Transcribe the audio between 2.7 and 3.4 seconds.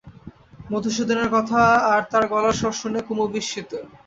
শুনে কুমু